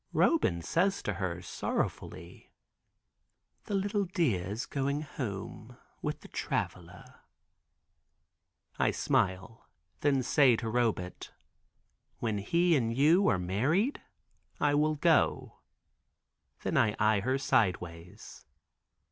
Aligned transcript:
Roban 0.13 0.63
says 0.63 1.03
to 1.03 1.13
her 1.13 1.43
sorrowfully, 1.43 2.51
"The 3.65 3.75
little 3.75 4.05
dear 4.05 4.47
is 4.49 4.65
going 4.65 5.03
home 5.03 5.77
with 6.01 6.21
the 6.21 6.27
Traveler." 6.27 7.21
I 8.79 8.89
smile, 8.89 9.69
then 9.99 10.23
say 10.23 10.55
to 10.55 10.67
Robet, 10.71 11.29
"When 12.17 12.39
he 12.39 12.75
and 12.75 12.91
you 12.97 13.27
are 13.27 13.37
married 13.37 14.01
I 14.59 14.73
will 14.73 14.95
go." 14.95 15.59
Then 16.61 16.77
I 16.77 16.95
eye 16.97 17.19
her 17.19 17.37
sideways. 17.37 18.43